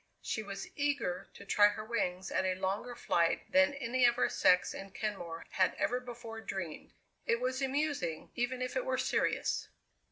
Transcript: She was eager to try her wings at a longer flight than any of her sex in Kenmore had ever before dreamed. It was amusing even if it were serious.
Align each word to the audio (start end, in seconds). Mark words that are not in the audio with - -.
She 0.23 0.41
was 0.41 0.75
eager 0.75 1.29
to 1.35 1.45
try 1.45 1.67
her 1.67 1.85
wings 1.85 2.31
at 2.31 2.43
a 2.43 2.55
longer 2.55 2.95
flight 2.95 3.41
than 3.51 3.75
any 3.75 4.03
of 4.03 4.15
her 4.15 4.29
sex 4.29 4.73
in 4.73 4.89
Kenmore 4.89 5.45
had 5.51 5.75
ever 5.77 5.99
before 5.99 6.41
dreamed. 6.41 6.93
It 7.27 7.39
was 7.39 7.61
amusing 7.61 8.31
even 8.33 8.63
if 8.63 8.75
it 8.75 8.83
were 8.83 8.97
serious. 8.97 9.67